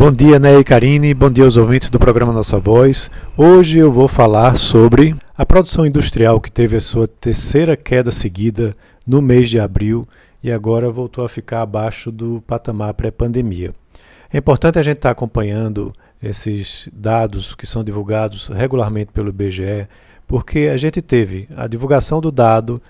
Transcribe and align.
Bom 0.00 0.10
dia, 0.10 0.38
Ney 0.38 0.60
e 0.60 0.64
Karine, 0.64 1.12
bom 1.12 1.30
dia 1.30 1.44
aos 1.44 1.58
ouvintes 1.58 1.90
do 1.90 1.98
programa 1.98 2.32
Nossa 2.32 2.58
Voz. 2.58 3.10
Hoje 3.36 3.76
eu 3.76 3.92
vou 3.92 4.08
falar 4.08 4.56
sobre 4.56 5.14
a 5.36 5.44
produção 5.44 5.84
industrial 5.84 6.40
que 6.40 6.50
teve 6.50 6.74
a 6.74 6.80
sua 6.80 7.06
terceira 7.06 7.76
queda 7.76 8.10
seguida 8.10 8.74
no 9.06 9.20
mês 9.20 9.50
de 9.50 9.60
abril 9.60 10.08
e 10.42 10.50
agora 10.50 10.90
voltou 10.90 11.22
a 11.22 11.28
ficar 11.28 11.60
abaixo 11.60 12.10
do 12.10 12.42
patamar 12.46 12.94
pré-pandemia. 12.94 13.74
É 14.32 14.38
importante 14.38 14.78
a 14.78 14.82
gente 14.82 14.96
estar 14.96 15.10
acompanhando 15.10 15.92
esses 16.22 16.88
dados 16.90 17.54
que 17.54 17.66
são 17.66 17.84
divulgados 17.84 18.46
regularmente 18.48 19.12
pelo 19.12 19.28
IBGE, 19.28 19.86
porque 20.26 20.70
a 20.72 20.78
gente 20.78 21.02
teve 21.02 21.46
a 21.54 21.66
divulgação 21.66 22.22
do 22.22 22.32
dado 22.32 22.80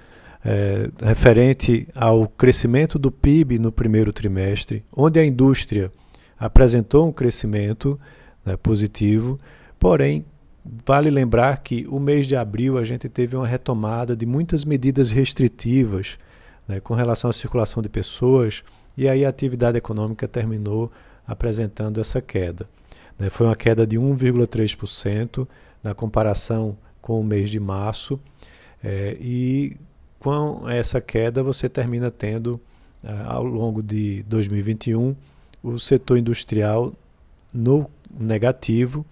é, 0.45 0.89
referente 1.03 1.89
ao 1.93 2.29
crescimento 2.29 3.01
do 3.01 3.11
PIB 3.11 3.59
no 3.59 3.73
primeiro 3.73 4.13
trimestre, 4.13 4.85
onde 4.97 5.19
a 5.19 5.25
indústria 5.25 5.91
apresentou 6.41 7.07
um 7.07 7.13
crescimento 7.13 8.01
né, 8.45 8.57
positivo, 8.57 9.39
porém, 9.79 10.25
vale 10.87 11.11
lembrar 11.11 11.59
que 11.59 11.87
o 11.89 12.01
mês 12.01 12.27
de 12.27 12.35
abril 12.35 12.79
a 12.79 12.85
gente 12.85 13.09
teve 13.11 13.37
uma 13.37 13.47
retomada 13.47 14.17
de 14.17 14.25
muitas 14.25 14.65
medidas 14.65 15.11
restritivas 15.11 16.19
né, 16.67 16.81
com 16.81 16.95
relação 16.95 17.29
à 17.29 17.33
circulação 17.33 17.83
de 17.83 17.91
pessoas, 17.91 18.65
e 18.97 19.07
aí 19.07 19.25
a 19.25 19.29
atividade 19.29 19.77
econômica 19.77 20.27
terminou 20.27 20.91
apresentando 21.27 22.01
essa 22.01 22.23
queda. 22.23 22.67
Né, 23.19 23.29
foi 23.29 23.47
uma 23.47 23.57
queda 23.57 23.87
de 23.87 23.99
1,3% 23.99 25.47
na 25.83 25.95
comparação 25.95 26.77
com 27.03 27.21
o 27.21 27.25
mês 27.25 27.51
de 27.51 27.61
março, 27.61 28.19
é, 28.83 29.15
e 29.21 29.77
com 30.19 30.69
essa 30.69 31.01
queda 31.01 31.43
você 31.43 31.69
termina 31.69 32.11
tendo, 32.11 32.61
ao 33.27 33.43
longo 33.43 33.83
de 33.83 34.23
2021, 34.25 35.17
o 35.63 35.79
setor 35.79 36.19
industrial 36.19 36.93
no 37.53 37.91
negativo 38.19 39.05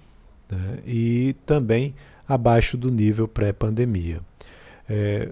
né, 0.51 0.79
e 0.87 1.34
também 1.45 1.95
abaixo 2.27 2.77
do 2.77 2.91
nível 2.91 3.27
pré-pandemia. 3.27 4.20
É, 4.89 5.31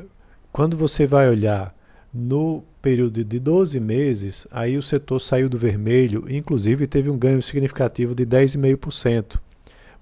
quando 0.52 0.76
você 0.76 1.06
vai 1.06 1.28
olhar 1.28 1.74
no 2.12 2.64
período 2.80 3.22
de 3.22 3.38
12 3.38 3.78
meses, 3.80 4.46
aí 4.50 4.78
o 4.78 4.82
setor 4.82 5.20
saiu 5.20 5.48
do 5.48 5.58
vermelho, 5.58 6.24
inclusive 6.28 6.86
teve 6.86 7.10
um 7.10 7.18
ganho 7.18 7.42
significativo 7.42 8.14
de 8.14 8.24
10,5%. 8.24 9.38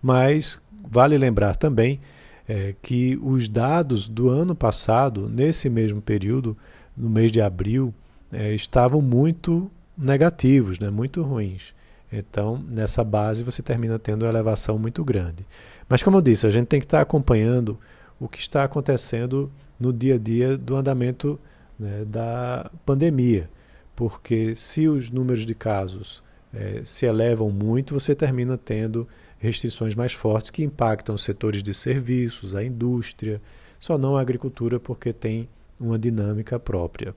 Mas 0.00 0.60
vale 0.88 1.16
lembrar 1.16 1.56
também 1.56 2.00
é, 2.48 2.75
que 2.83 3.19
os 3.22 3.48
dados 3.48 4.06
do 4.06 4.28
ano 4.28 4.55
passado, 4.55 5.28
nesse 5.28 5.69
mesmo 5.69 6.00
período, 6.00 6.56
no 6.97 7.08
mês 7.08 7.33
de 7.33 7.41
abril, 7.41 7.92
é, 8.31 8.55
estavam 8.55 9.00
muito 9.00 9.70
negativos, 9.97 10.78
né, 10.78 10.91
muito 10.91 11.23
ruins. 11.23 11.75
Então, 12.12 12.62
nessa 12.69 13.03
base, 13.03 13.42
você 13.42 13.62
termina 13.62 13.98
tendo 13.98 14.23
uma 14.23 14.28
elevação 14.28 14.78
muito 14.78 15.05
grande. 15.05 15.45
Mas, 15.89 16.03
como 16.03 16.17
eu 16.17 16.23
disse, 16.23 16.47
a 16.47 16.50
gente 16.50 16.69
tem 16.69 16.81
que 16.81 16.87
estar 16.87 17.00
acompanhando 17.00 17.78
o 18.20 18.28
que 18.28 18.39
está 18.39 18.62
acontecendo 18.65 19.50
no 19.78 19.92
dia 19.92 20.15
a 20.15 20.19
dia 20.19 20.56
do 20.56 20.77
andamento 20.77 21.39
né, 21.78 22.05
da 22.06 22.70
pandemia. 22.87 23.50
Porque 23.97 24.55
se 24.55 24.89
os 24.89 25.11
números 25.11 25.45
de 25.45 25.55
casos 25.55 26.22
é, 26.53 26.83
se 26.84 27.06
elevam 27.06 27.50
muito, 27.50 27.95
você 27.95 28.15
termina 28.15 28.56
tendo 28.56 29.09
restrições 29.39 29.95
mais 29.95 30.12
fortes 30.12 30.50
que 30.50 30.65
impactam 30.65 31.15
os 31.15 31.22
setores 31.22 31.62
de 31.62 31.75
serviços, 31.75 32.55
a 32.55 32.65
indústria, 32.65 33.42
só 33.78 33.98
não 33.98 34.17
a 34.17 34.20
agricultura, 34.20 34.81
porque 34.81 35.12
tem 35.12 35.48
uma 35.78 35.98
dinâmica 35.98 36.59
própria. 36.59 37.15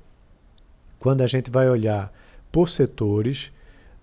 Quando 0.99 1.21
a 1.21 1.27
gente 1.27 1.49
vai 1.49 1.69
olhar 1.69 2.11
por 2.57 2.69
setores. 2.69 3.51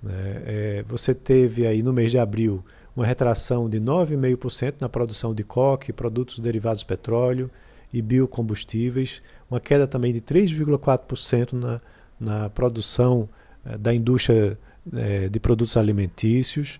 Né? 0.00 0.12
É, 0.46 0.84
você 0.86 1.12
teve 1.12 1.66
aí 1.66 1.82
no 1.82 1.92
mês 1.92 2.12
de 2.12 2.18
abril 2.18 2.64
uma 2.94 3.04
retração 3.04 3.68
de 3.68 3.80
9,5% 3.80 4.74
na 4.78 4.88
produção 4.88 5.34
de 5.34 5.42
coque, 5.42 5.92
produtos 5.92 6.38
derivados 6.38 6.84
do 6.84 6.86
petróleo 6.86 7.50
e 7.92 8.00
biocombustíveis, 8.00 9.20
uma 9.50 9.58
queda 9.58 9.88
também 9.88 10.12
de 10.12 10.20
3,4% 10.20 11.52
na, 11.52 11.80
na 12.20 12.48
produção 12.48 13.28
é, 13.66 13.76
da 13.76 13.92
indústria 13.92 14.56
é, 14.94 15.28
de 15.28 15.40
produtos 15.40 15.76
alimentícios 15.76 16.78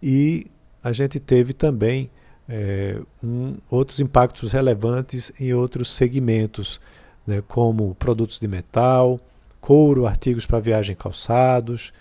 e 0.00 0.46
a 0.80 0.92
gente 0.92 1.18
teve 1.18 1.52
também 1.52 2.08
é, 2.48 3.00
um, 3.20 3.56
outros 3.68 3.98
impactos 3.98 4.52
relevantes 4.52 5.32
em 5.40 5.52
outros 5.54 5.92
segmentos, 5.92 6.80
né, 7.26 7.42
como 7.48 7.96
produtos 7.96 8.38
de 8.38 8.46
metal, 8.46 9.20
couro, 9.70 10.04
artigos 10.04 10.46
para 10.46 10.58
viagem 10.58 10.96
calçados 10.96 11.92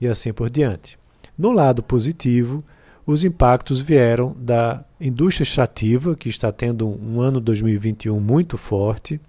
e 0.00 0.06
assim 0.06 0.32
por 0.32 0.48
diante. 0.48 0.98
No 1.36 1.52
lado 1.52 1.82
positivo, 1.82 2.64
os 3.06 3.22
impactos 3.22 3.82
vieram 3.82 4.34
da 4.38 4.82
indústria 4.98 5.42
extrativa, 5.42 6.16
que 6.16 6.30
está 6.30 6.50
tendo 6.50 6.88
um 6.88 7.20
ano 7.20 7.38
2021 7.38 8.18
muito 8.18 8.56
forte, 8.56 9.20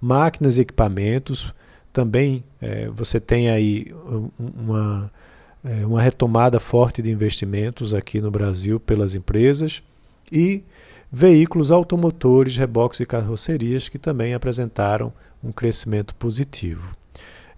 máquinas 0.00 0.58
e 0.58 0.62
equipamentos, 0.62 1.54
também 1.92 2.42
é, 2.60 2.88
você 2.88 3.20
tem 3.20 3.48
aí 3.48 3.94
uma, 4.36 5.08
é, 5.64 5.86
uma 5.86 6.02
retomada 6.02 6.58
forte 6.58 7.00
de 7.00 7.12
investimentos 7.12 7.94
aqui 7.94 8.20
no 8.20 8.28
Brasil 8.28 8.80
pelas 8.80 9.14
empresas 9.14 9.84
e 10.30 10.62
veículos 11.10 11.70
automotores, 11.70 12.56
reboques 12.56 13.00
e 13.00 13.06
carrocerias 13.06 13.88
que 13.88 13.98
também 13.98 14.34
apresentaram 14.34 15.12
um 15.42 15.52
crescimento 15.52 16.14
positivo. 16.14 16.96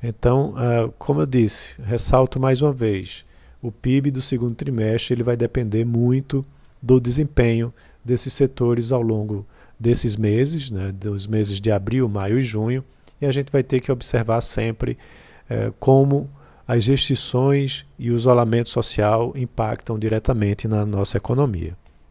Então, 0.02 0.54
uh, 0.54 0.92
como 0.98 1.22
eu 1.22 1.26
disse, 1.26 1.74
ressalto 1.82 2.38
mais 2.38 2.62
uma 2.62 2.72
vez, 2.72 3.24
o 3.60 3.72
PIB 3.72 4.10
do 4.10 4.22
segundo 4.22 4.54
trimestre 4.54 5.14
ele 5.14 5.22
vai 5.22 5.36
depender 5.36 5.84
muito 5.84 6.44
do 6.80 7.00
desempenho 7.00 7.72
desses 8.04 8.32
setores 8.32 8.92
ao 8.92 9.02
longo 9.02 9.44
desses 9.78 10.16
meses, 10.16 10.70
né, 10.70 10.92
dos 10.92 11.26
meses 11.26 11.60
de 11.60 11.70
abril, 11.70 12.08
maio 12.08 12.38
e 12.38 12.42
junho, 12.42 12.84
e 13.20 13.26
a 13.26 13.32
gente 13.32 13.50
vai 13.50 13.62
ter 13.62 13.80
que 13.80 13.90
observar 13.90 14.40
sempre 14.40 14.96
uh, 15.50 15.72
como 15.80 16.30
as 16.66 16.86
restrições 16.86 17.84
e 17.98 18.10
o 18.10 18.16
isolamento 18.16 18.68
social 18.68 19.32
impactam 19.34 19.98
diretamente 19.98 20.68
na 20.68 20.84
nossa 20.84 21.16
economia. 21.16 21.74